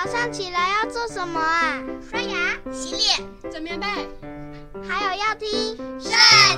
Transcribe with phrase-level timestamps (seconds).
[0.00, 1.82] 早上起来要做什么啊？
[2.08, 3.86] 刷牙、洗脸、整棉被，
[4.88, 6.12] 还有要听《圣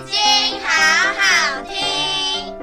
[0.04, 0.14] 经》，
[0.62, 2.54] 好好听。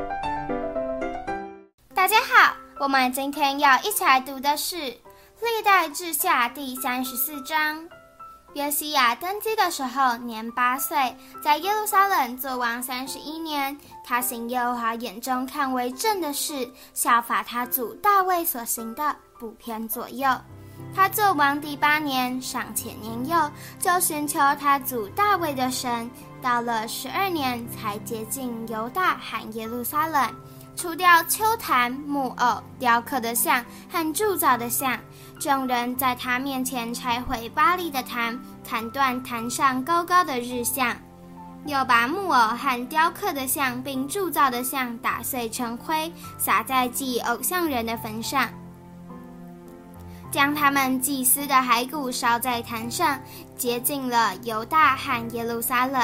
[1.96, 4.76] 大家好，我们今天要一起来读的是
[5.41, 7.89] 《历代志下》第三十四章。
[8.54, 13.75] 约西亚登基的时候年八岁，在耶路撒冷作王三十一年。
[14.05, 20.30] 他行耶和华眼中看为正的事，效法他祖大卫所行的，不偏左右。
[20.95, 26.09] 他做王第八年，尚且年幼，就寻求他祖大卫的神。
[26.41, 30.30] 到了十二年，才接近犹大和耶路撒冷。
[30.76, 35.00] 除掉丘坛、木偶、雕刻的像和铸造的像，
[35.40, 40.95] 众人在他面前拆毁巴力的坛，砍断坛上高高的日像，
[41.66, 48.48] 又把木偶和雕刻的像并铸造的像打碎成灰，撒在祭偶像人的坟上，
[50.31, 53.20] 将他们祭司的骸骨烧在坛上，
[53.58, 56.02] 洁净了犹大和耶路撒冷。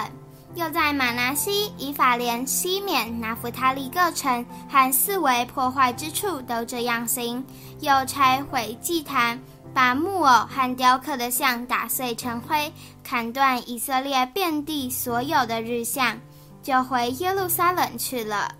[0.56, 7.44] 又在玛拿西、以法莲、西缅、拿弗他利各城和四围破坏之处都这样行，
[7.80, 9.40] 又拆毁祭坛，
[9.74, 12.72] 把木偶和雕刻的像打碎成灰，
[13.04, 16.20] 砍断以色列遍地所有的日像，
[16.62, 18.54] 就回耶路撒冷去了。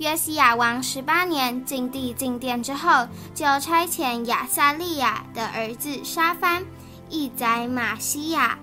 [0.00, 6.64] 约西亚王十八年进地进殿之后，就差遣亚撒利亚的儿子沙番、
[7.10, 8.58] 一宰玛西亚。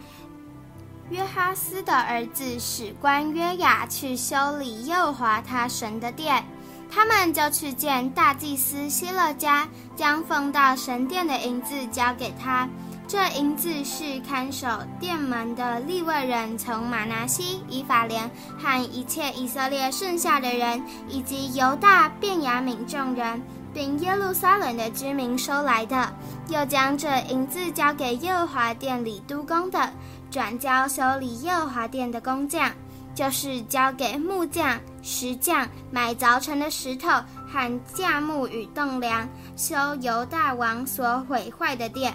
[1.12, 6.44] 约哈斯的儿子史官约雅去修理耶和华他神的殿，
[6.90, 12.68] 他们就去见大祭司希勒家，将奉到神殿的银子交给他。
[13.08, 14.68] 这银子是看守
[15.00, 23.42] 殿门的利未人从马拿西、以法莲和一切以色列剩下的人，以及犹大、便雅悯众人，
[23.74, 26.14] 并耶路撒冷的居民收来的。
[26.50, 29.90] 又将这银子交给耶和华殿里督工的。
[30.30, 32.70] 转交修理耶和华殿的工匠，
[33.16, 37.08] 就是交给木匠、石匠买凿成的石头
[37.48, 42.14] 和架木与栋梁，修犹大王所毁坏的殿。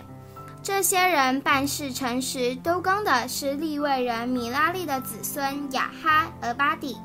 [0.63, 6.97] 这些人办事诚实，督工的是利未人米拉利的子孙雅哈、俄巴底，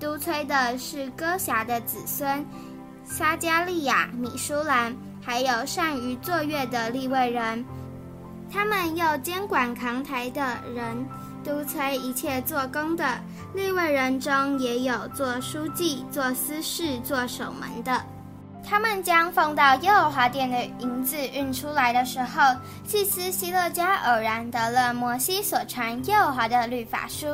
[0.00, 2.44] 督催的是歌辖的子孙
[3.04, 7.64] 撒迦利亚、米舒兰，还有善于作乐的利未人。
[8.52, 11.06] 他们又监管扛台的人，
[11.44, 13.06] 督催一切做工的
[13.54, 18.04] 利未人中，也有做书记、做司事、做守门的。
[18.68, 22.54] 他们将奉到耶和华殿的银子运出来的时候，
[22.84, 27.26] 祭司希勒家偶然得了摩西所传耶和华的律法书。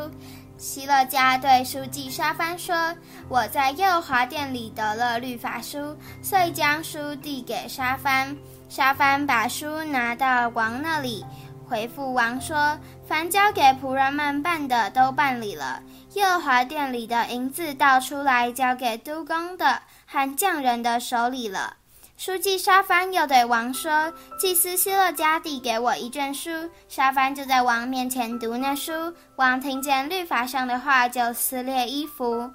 [0.59, 2.94] 希勒家对书记沙番说
[3.28, 8.37] ：“我在耶和华殿里得了律法书，遂将书递给沙番。”
[8.69, 11.25] 沙番把书拿到王那里，
[11.72, 12.78] 回复王说
[13.09, 15.83] ：“凡交给仆人们办的，都办理了。
[16.12, 21.78] 耶和华殿里的银子倒出来，交给督工的和匠人的手里了。”
[22.19, 26.50] 书记沙帆又对王说：“祭司希勒家递给我一卷书。”
[26.91, 28.93] 沙帆就在王面前读那书。
[29.37, 32.50] 王听见律法上的话，就撕裂衣服。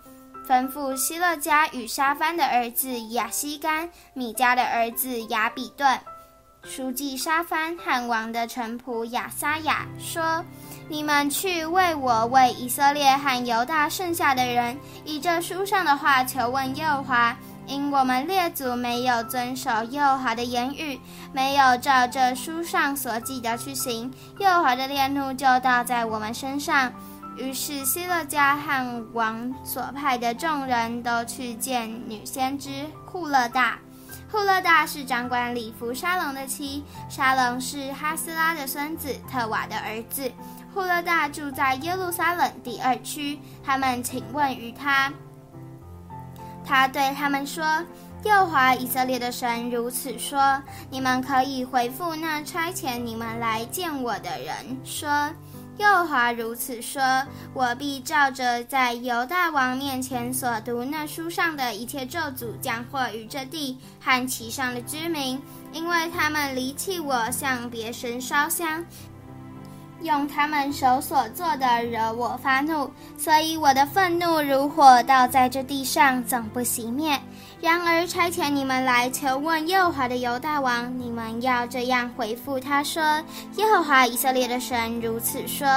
[0.48, 6.00] 吩咐希勒家与沙帆的儿子亚西干、米迦的儿子亚比顿、
[6.68, 10.44] 书记沙番汉王的臣仆亚撒雅说
[10.90, 17.36] ：“你们去为我为以色列和犹大剩下的人，以这书上的话求问耶和华，
[17.68, 21.00] 因我们列祖没有遵守耶和华的言语，
[21.32, 26.92] 没有照这书上所记的去行，耶和华的烈怒就倒在我们身上。”
[27.38, 32.70] 于是希勒家汉王所派的众人都去见女先知
[33.06, 33.78] 库勒大。
[34.30, 40.30] 户勒大是掌管礼服沙龙的妻，沙龙是哈斯拉的孙子特瓦的儿子。
[40.74, 43.40] 户勒大住在耶路撒冷第二区。
[43.64, 45.12] 他们请问于他，
[46.66, 47.64] 他对他们说
[48.26, 55.10] ：“耶和华以色列的神如此说：你们可以回复那差遣你们来见我的人说。”
[55.78, 57.02] 幼华如此说
[57.54, 65.40] ：“我必照着在犹大王面前所读那书上的一切咒诅，降祸于这地和其上的居民，
[65.72, 68.84] 因为他们离弃我，向别神烧香，
[70.02, 77.20] 用他们手所做的惹我发怒，所以我的愤怒如火，倒在这地上，总不熄灭。
[77.60, 83.02] 然而差遣你们来求问耶和华的犹大王，你们要这样回复他说：
[83.56, 85.68] 耶和华以色列的神如此说：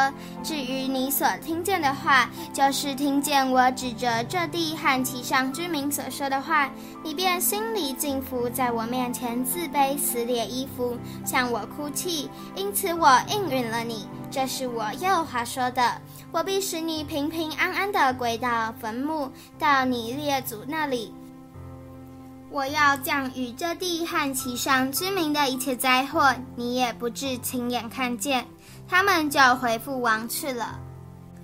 [0.43, 6.71] 至于你所听见的话，就是听见我指着这地和其上居民所说的话，
[7.03, 10.95] 你便心里敬服，在我面前自卑，撕裂衣服，
[11.25, 14.07] 向我哭泣，因此我应允了你。
[14.31, 16.01] 这是我耶和华说的：
[16.31, 21.13] 我必使你平平安安地归到坟墓，到你列祖那里。
[22.49, 28.47] 我要降与这地和其上居民的一切灾祸，你也不至亲眼看见。
[28.89, 30.79] 他们就回复王去了。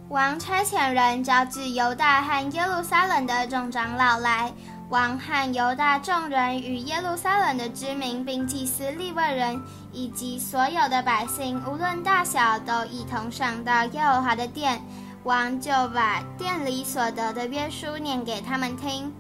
[0.08, 4.52] 王差遣人召集犹大和耶路撒冷的众长老来，
[4.88, 9.60] 王和犹大众人与耶路撒冷的居民，并祭司利未人
[9.96, 14.78] 以及所有的百姓，无论大小，都一同上到耶和华的殿。
[15.25, 19.10] 王就把殿里所得的约书念给他们听。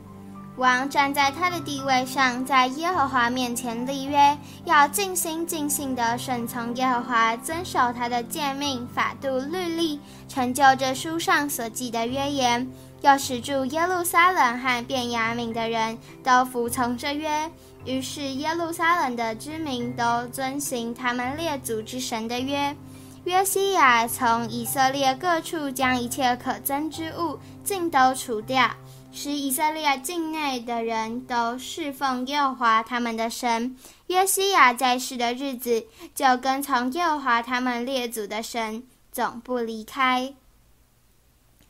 [0.58, 4.36] 王站在他的地位上，在耶和华面前立约，
[4.66, 9.98] 要尽心尽性地顺从耶和华，遵守他的诫命、法度、律例，
[10.28, 12.66] 成就这书上所记的约言。
[13.06, 17.48] 要使住耶路撒冷和便雅悯的人都服从这约。
[17.84, 22.74] 于是耶路撒冷的居民都遵行他们列祖之神的约。
[23.22, 28.68] 约西亚从以色列各处将一切可憎之物尽都除掉。
[29.12, 33.76] 使以色列境内的人都侍奉耶和华他们的神。
[34.08, 38.82] 约西亚在世的日子，就跟从耶和华他们列祖的神，
[39.12, 40.34] 总不离开。